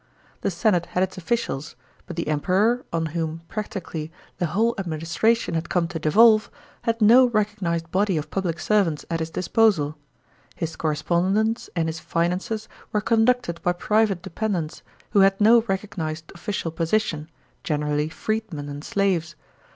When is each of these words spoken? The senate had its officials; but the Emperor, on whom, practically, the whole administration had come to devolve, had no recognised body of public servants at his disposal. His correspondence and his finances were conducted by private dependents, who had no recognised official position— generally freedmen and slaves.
The 0.41 0.49
senate 0.49 0.87
had 0.87 1.03
its 1.03 1.19
officials; 1.19 1.75
but 2.07 2.15
the 2.15 2.27
Emperor, 2.27 2.83
on 2.91 3.05
whom, 3.13 3.41
practically, 3.47 4.11
the 4.39 4.47
whole 4.47 4.73
administration 4.79 5.53
had 5.53 5.69
come 5.69 5.87
to 5.89 5.99
devolve, 5.99 6.49
had 6.81 7.03
no 7.03 7.27
recognised 7.29 7.91
body 7.91 8.17
of 8.17 8.31
public 8.31 8.59
servants 8.59 9.05
at 9.11 9.19
his 9.19 9.29
disposal. 9.29 9.95
His 10.55 10.75
correspondence 10.75 11.69
and 11.75 11.87
his 11.87 11.99
finances 11.99 12.67
were 12.91 12.99
conducted 12.99 13.61
by 13.61 13.73
private 13.73 14.23
dependents, 14.23 14.81
who 15.11 15.19
had 15.19 15.39
no 15.39 15.61
recognised 15.67 16.31
official 16.33 16.71
position— 16.71 17.29
generally 17.63 18.09
freedmen 18.09 18.69
and 18.69 18.83
slaves. 18.83 19.35